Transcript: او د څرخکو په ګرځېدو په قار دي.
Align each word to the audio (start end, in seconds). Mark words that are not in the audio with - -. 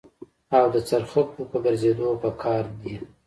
او 0.57 0.65
د 0.73 0.75
څرخکو 0.89 1.41
په 1.51 1.57
ګرځېدو 1.65 2.09
په 2.21 2.29
قار 2.41 2.65
دي. 2.81 2.95